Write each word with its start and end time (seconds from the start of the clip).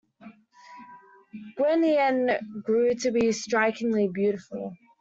Gwenllian 1.59 2.63
grew 2.63 2.95
to 2.95 3.11
be 3.11 3.31
strikingly 3.31 4.07
beautiful. 4.07 4.75